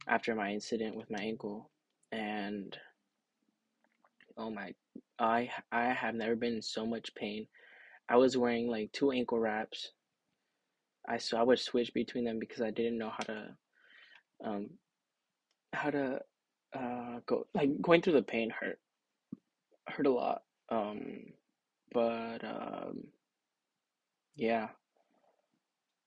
after 0.08 0.36
my 0.36 0.52
incident 0.52 0.96
with 0.96 1.10
my 1.10 1.20
ankle, 1.20 1.70
and 2.12 2.78
oh 4.38 4.50
my, 4.50 4.74
I 5.20 5.50
I 5.72 5.86
have 5.86 6.16
never 6.16 6.36
been 6.36 6.56
in 6.56 6.62
so 6.62 6.86
much 6.86 7.16
pain. 7.16 7.48
I 8.10 8.18
was 8.18 8.38
wearing 8.38 8.68
like 8.70 8.92
two 8.92 9.12
ankle 9.12 9.40
wraps. 9.40 9.92
I 11.08 11.18
so 11.18 11.38
I 11.38 11.44
would 11.44 11.60
switch 11.60 11.94
between 11.94 12.26
them 12.26 12.40
because 12.40 12.62
I 12.62 12.72
didn't 12.72 12.98
know 12.98 13.10
how 13.12 13.24
to, 13.26 13.58
um, 14.44 14.70
how 15.74 15.92
to, 15.92 16.20
uh, 16.74 17.20
go 17.26 17.48
like 17.54 17.82
going 17.82 18.02
through 18.02 18.14
the 18.14 18.24
pain 18.24 18.50
hurt, 18.50 18.80
hurt 19.88 20.08
a 20.08 20.12
lot. 20.12 20.42
Um, 20.70 21.34
but 21.94 22.44
um, 22.44 23.04
yeah, 24.36 24.70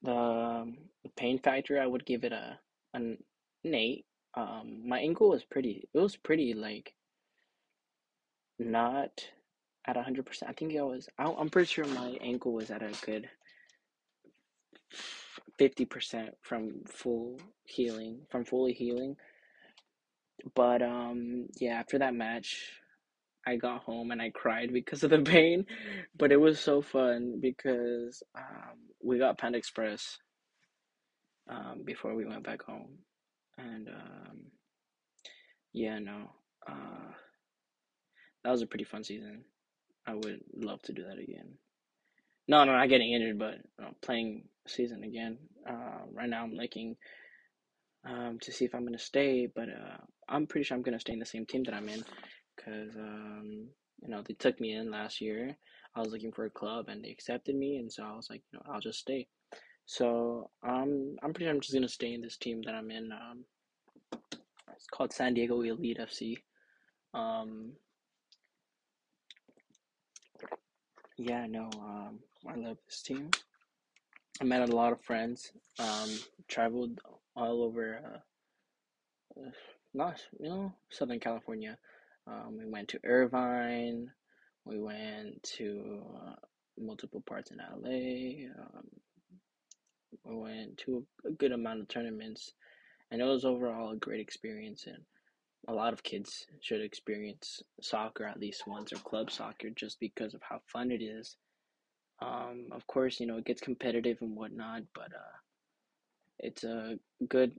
the, 0.02 0.74
pain 1.16 1.38
factor, 1.38 1.80
I 1.80 1.86
would 1.86 2.04
give 2.04 2.24
it 2.24 2.32
a 2.32 2.58
an, 2.94 3.18
an 3.64 3.74
eight. 3.74 4.04
Um, 4.34 4.82
my 4.86 5.00
ankle 5.00 5.30
was 5.30 5.44
pretty. 5.44 5.88
It 5.92 5.98
was 5.98 6.16
pretty 6.16 6.54
like 6.54 6.94
not 8.58 9.24
at 9.86 9.96
hundred 9.96 10.26
percent. 10.26 10.50
I 10.50 10.54
think 10.54 10.72
it 10.72 10.82
was. 10.82 11.08
I, 11.18 11.24
I'm 11.24 11.48
pretty 11.48 11.66
sure 11.66 11.86
my 11.86 12.16
ankle 12.20 12.52
was 12.52 12.70
at 12.70 12.82
a 12.82 12.92
good 13.04 13.28
fifty 15.58 15.84
percent 15.84 16.36
from 16.42 16.82
full 16.86 17.40
healing, 17.64 18.20
from 18.30 18.44
fully 18.44 18.72
healing. 18.72 19.16
But 20.54 20.82
um, 20.82 21.46
yeah, 21.58 21.80
after 21.80 21.98
that 21.98 22.14
match, 22.14 22.70
I 23.46 23.56
got 23.56 23.82
home 23.82 24.10
and 24.10 24.20
I 24.20 24.30
cried 24.30 24.72
because 24.72 25.02
of 25.04 25.10
the 25.10 25.18
pain, 25.24 25.66
but 26.16 26.32
it 26.32 26.40
was 26.40 26.60
so 26.60 26.82
fun 26.82 27.38
because 27.40 28.22
um, 28.36 28.78
we 29.02 29.18
got 29.18 29.38
Panda 29.38 29.58
Express 29.58 30.18
um, 31.48 31.82
before 31.84 32.14
we 32.14 32.26
went 32.26 32.44
back 32.44 32.62
home, 32.62 32.98
and 33.56 33.88
um, 33.88 34.36
yeah, 35.72 35.98
no, 35.98 36.30
uh, 36.68 37.12
that 38.44 38.50
was 38.50 38.62
a 38.62 38.66
pretty 38.66 38.84
fun 38.84 39.04
season. 39.04 39.44
I 40.06 40.14
would 40.14 40.40
love 40.54 40.82
to 40.82 40.92
do 40.92 41.04
that 41.04 41.18
again. 41.18 41.54
No, 42.46 42.64
no, 42.64 42.72
not 42.72 42.88
getting 42.88 43.12
injured, 43.12 43.38
but 43.38 43.56
playing 44.00 44.44
season 44.66 45.04
again. 45.04 45.38
Uh, 45.68 46.04
right 46.12 46.28
now, 46.28 46.44
I'm 46.44 46.54
looking 46.54 46.96
um, 48.06 48.38
to 48.40 48.52
see 48.52 48.64
if 48.64 48.74
I'm 48.74 48.84
gonna 48.84 48.98
stay, 48.98 49.48
but 49.54 49.68
uh, 49.68 49.98
I'm 50.28 50.46
pretty 50.46 50.64
sure 50.64 50.76
I'm 50.76 50.82
gonna 50.82 51.00
stay 51.00 51.12
in 51.12 51.18
the 51.18 51.26
same 51.26 51.46
team 51.46 51.64
that 51.64 51.74
I'm 51.74 51.88
in 51.88 52.04
because 52.68 52.96
um, 52.96 53.68
you 54.02 54.08
know 54.08 54.22
they 54.22 54.34
took 54.34 54.60
me 54.60 54.74
in 54.74 54.90
last 54.90 55.20
year. 55.20 55.56
I 55.94 56.00
was 56.00 56.12
looking 56.12 56.32
for 56.32 56.44
a 56.44 56.50
club 56.50 56.88
and 56.88 57.04
they 57.04 57.10
accepted 57.10 57.56
me, 57.56 57.76
and 57.76 57.90
so 57.90 58.04
I 58.04 58.14
was 58.14 58.28
like, 58.30 58.42
you 58.52 58.58
know, 58.58 58.72
I'll 58.72 58.80
just 58.80 59.00
stay. 59.00 59.26
So 59.86 60.50
um, 60.62 61.16
I'm 61.22 61.32
pretty. 61.32 61.50
I'm 61.50 61.60
just 61.60 61.74
gonna 61.74 61.88
stay 61.88 62.12
in 62.14 62.20
this 62.20 62.36
team 62.36 62.62
that 62.66 62.74
I'm 62.74 62.90
in. 62.90 63.10
Um, 63.12 63.44
it's 64.74 64.86
called 64.86 65.12
San 65.12 65.34
Diego 65.34 65.60
Elite 65.62 65.98
FC. 65.98 66.36
Um, 67.14 67.72
yeah, 71.16 71.46
no, 71.46 71.70
um, 71.80 72.20
I 72.46 72.54
love 72.54 72.76
this 72.86 73.02
team. 73.02 73.30
I 74.40 74.44
met 74.44 74.68
a 74.68 74.76
lot 74.76 74.92
of 74.92 75.02
friends. 75.02 75.50
Um, 75.80 76.10
traveled 76.46 77.00
all 77.34 77.62
over, 77.62 78.22
uh, 79.36 79.50
not 79.94 80.20
you 80.38 80.48
know, 80.48 80.72
Southern 80.90 81.18
California. 81.18 81.76
Um, 82.28 82.58
we 82.58 82.66
went 82.66 82.88
to 82.88 83.00
Irvine. 83.04 84.10
We 84.64 84.78
went 84.78 85.42
to 85.56 86.02
uh, 86.14 86.34
multiple 86.78 87.22
parts 87.26 87.50
in 87.50 87.58
LA. 87.58 88.50
Um, 88.60 88.86
we 90.24 90.36
went 90.36 90.78
to 90.78 91.06
a 91.26 91.30
good 91.30 91.52
amount 91.52 91.80
of 91.80 91.88
tournaments, 91.88 92.52
and 93.10 93.20
it 93.20 93.24
was 93.24 93.44
overall 93.44 93.92
a 93.92 93.96
great 93.96 94.20
experience. 94.20 94.86
And 94.86 94.98
a 95.68 95.72
lot 95.72 95.92
of 95.92 96.02
kids 96.02 96.46
should 96.60 96.82
experience 96.82 97.62
soccer 97.80 98.24
at 98.24 98.40
least 98.40 98.66
once 98.66 98.92
or 98.92 98.96
club 98.96 99.30
soccer 99.30 99.70
just 99.70 99.98
because 100.00 100.34
of 100.34 100.42
how 100.42 100.60
fun 100.66 100.90
it 100.90 101.02
is. 101.02 101.36
Um, 102.20 102.66
of 102.72 102.86
course, 102.86 103.20
you 103.20 103.26
know 103.26 103.38
it 103.38 103.44
gets 103.44 103.60
competitive 103.60 104.18
and 104.20 104.36
whatnot, 104.36 104.82
but 104.94 105.12
uh, 105.14 105.36
it's 106.38 106.64
a 106.64 106.98
good, 107.28 107.52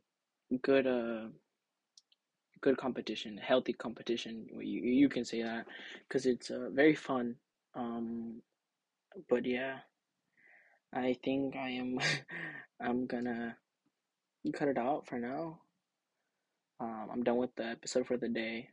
good, 0.62 0.86
uh, 0.86 1.28
good 2.62 2.78
competition, 2.78 3.38
healthy 3.38 3.74
competition. 3.74 4.48
You 4.60 4.82
you 4.82 5.10
can 5.10 5.26
say 5.26 5.44
that 5.44 5.66
because 6.08 6.26
it's 6.26 6.50
uh, 6.50 6.70
very 6.72 6.96
fun. 6.96 7.36
Um, 7.76 8.42
but 9.30 9.46
yeah, 9.46 9.80
I 10.94 11.18
think 11.24 11.56
I 11.56 11.70
am. 11.72 12.00
I'm 12.82 13.08
gonna 13.08 13.58
cut 14.54 14.70
it 14.70 14.78
out 14.78 15.08
for 15.08 15.20
now. 15.20 15.60
Um, 16.80 17.10
I'm 17.12 17.24
done 17.24 17.38
with 17.38 17.54
the 17.56 17.66
episode 17.66 18.08
for 18.08 18.18
the 18.18 18.30
day. 18.30 18.70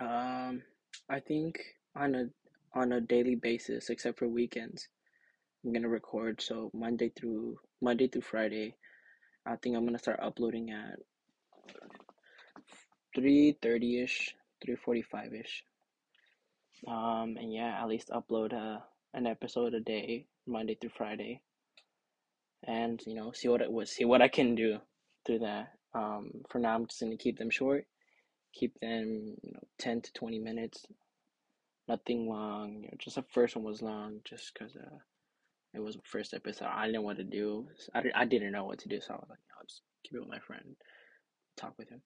Um, 0.00 0.62
I 1.08 1.20
think 1.20 1.58
on 1.96 2.14
a 2.14 2.24
on 2.74 2.92
a 2.92 3.00
daily 3.00 3.34
basis, 3.34 3.90
except 3.90 4.18
for 4.18 4.28
weekends, 4.28 4.88
I'm 5.64 5.72
gonna 5.72 5.88
record. 5.88 6.40
So 6.42 6.70
Monday 6.74 7.10
through 7.18 7.56
Monday 7.80 8.08
through 8.08 8.22
Friday, 8.22 8.76
I 9.46 9.56
think 9.56 9.76
I'm 9.76 9.84
gonna 9.84 9.98
start 9.98 10.20
uploading 10.22 10.70
at 10.70 10.98
three 13.14 13.56
thirty 13.62 14.02
ish, 14.02 14.34
three 14.64 14.76
forty 14.76 15.02
five 15.02 15.34
ish. 15.34 15.64
Um, 16.86 17.36
and 17.38 17.52
yeah, 17.52 17.78
at 17.80 17.88
least 17.88 18.10
upload 18.10 18.52
a 18.52 18.56
uh, 18.56 18.80
an 19.14 19.26
episode 19.26 19.74
a 19.74 19.80
day, 19.80 20.26
Monday 20.46 20.76
through 20.80 20.90
Friday, 20.96 21.40
and 22.64 23.00
you 23.06 23.14
know 23.14 23.32
see 23.32 23.48
what 23.48 23.60
it 23.60 23.70
was, 23.70 23.90
see 23.90 24.04
what 24.04 24.22
I 24.22 24.28
can 24.28 24.54
do 24.54 24.78
through 25.26 25.40
that. 25.40 25.72
Um, 25.94 26.30
for 26.48 26.58
now, 26.58 26.74
I'm 26.74 26.86
just 26.86 27.00
gonna 27.00 27.16
keep 27.16 27.38
them 27.38 27.50
short, 27.50 27.86
keep 28.54 28.78
them 28.80 29.36
you 29.42 29.52
know 29.52 29.60
ten 29.78 30.00
to 30.00 30.12
twenty 30.12 30.38
minutes, 30.38 30.86
nothing 31.88 32.28
long. 32.28 32.82
You 32.82 32.82
know, 32.82 32.94
just 32.98 33.16
the 33.16 33.24
first 33.32 33.54
one 33.54 33.64
was 33.64 33.82
long, 33.82 34.20
just 34.24 34.54
cause 34.54 34.76
uh, 34.76 34.98
it 35.74 35.80
was 35.80 35.96
the 35.96 36.02
first 36.04 36.34
episode. 36.34 36.66
I 36.66 36.86
didn't 36.86 36.94
know 36.94 37.02
what 37.02 37.16
to 37.18 37.24
do. 37.24 37.68
I, 37.94 38.02
I 38.14 38.24
didn't 38.24 38.52
know 38.52 38.64
what 38.64 38.80
to 38.80 38.88
do, 38.88 39.00
so 39.00 39.14
I 39.14 39.16
was 39.16 39.28
like, 39.30 39.38
I'll 39.56 39.66
just 39.66 39.82
keep 40.04 40.14
it 40.14 40.20
with 40.20 40.28
my 40.28 40.40
friend, 40.40 40.76
talk 41.56 41.74
with 41.78 41.90
him. 41.90 42.02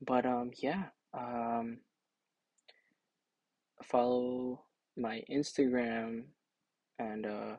But 0.00 0.26
um, 0.26 0.50
yeah. 0.62 0.84
Um, 1.12 1.78
follow 3.82 4.64
my 4.96 5.22
Instagram 5.30 6.24
and 6.98 7.26
uh, 7.26 7.56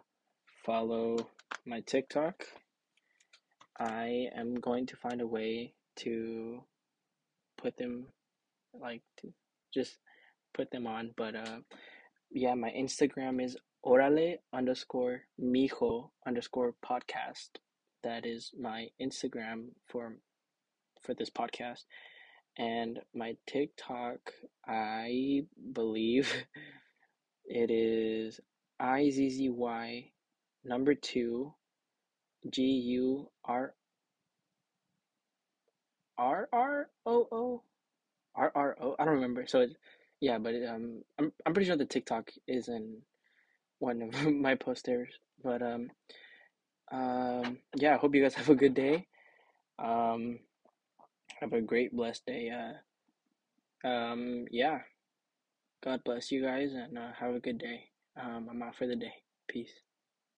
follow 0.66 1.18
my 1.66 1.82
TikTok. 1.82 2.46
I 3.80 4.28
am 4.36 4.56
going 4.56 4.86
to 4.88 4.96
find 4.96 5.22
a 5.22 5.28
way 5.28 5.74
to 5.98 6.64
put 7.58 7.78
them 7.78 8.06
like 8.74 9.02
to 9.18 9.34
just 9.74 9.98
put 10.54 10.72
them 10.72 10.88
on. 10.88 11.12
But 11.18 11.36
uh, 11.36 11.60
yeah, 12.30 12.54
my 12.54 12.70
Instagram 12.70 13.44
is 13.44 13.58
orale 13.86 14.38
underscore 14.54 15.22
mijo 15.40 16.10
underscore 16.28 16.76
podcast. 16.86 17.50
That 18.04 18.26
is 18.26 18.52
my 18.60 18.88
Instagram 19.02 19.70
for 19.88 20.18
for 21.02 21.14
this 21.16 21.30
podcast. 21.30 21.86
And 22.62 23.00
my 23.16 23.36
TikTok, 23.48 24.20
I 24.68 25.46
believe 25.74 26.32
it 27.46 27.72
is 27.72 28.40
I 28.80 29.10
Z 29.10 29.32
Z 29.32 29.50
Y 29.50 30.12
number 30.64 30.94
two 30.94 31.56
G 32.48 32.62
U 32.62 33.32
R 33.44 33.74
R 36.20 36.50
R 36.54 36.90
O 37.08 37.28
O 37.32 37.64
R 38.36 38.52
R 38.54 38.78
O. 38.80 38.96
I 39.00 39.06
don't 39.06 39.16
remember. 39.16 39.48
So 39.48 39.62
it, 39.62 39.72
yeah, 40.20 40.38
but 40.38 40.54
it, 40.54 40.64
um, 40.68 41.02
I'm 41.18 41.32
I'm 41.44 41.56
pretty 41.56 41.68
sure 41.68 41.78
the 41.78 41.86
TikTok 41.86 42.30
is 42.48 42.68
in 42.68 42.98
one 43.80 44.04
of 44.04 44.24
my 44.32 44.54
posters. 44.54 45.10
But 45.44 45.64
um, 45.64 45.90
um, 46.92 47.58
yeah. 47.76 47.96
I 47.96 47.98
hope 47.98 48.14
you 48.14 48.22
guys 48.22 48.36
have 48.42 48.50
a 48.50 48.56
good 48.56 48.76
day. 48.76 49.08
Um, 49.80 50.38
have 51.42 51.54
a 51.54 51.62
great 51.62 51.96
blessed 51.96 52.26
day. 52.26 52.52
Uh, 52.52 53.88
um, 53.88 54.46
yeah. 54.52 54.80
God 55.84 56.02
bless 56.06 56.32
you 56.32 56.44
guys 56.44 56.74
and 56.74 56.98
uh, 56.98 57.12
have 57.20 57.34
a 57.34 57.40
good 57.40 57.58
day. 57.58 57.90
Um, 58.22 58.48
I'm 58.50 58.62
out 58.62 58.76
for 58.76 58.86
the 58.86 58.96
day. 58.96 59.14
Peace. 59.48 59.74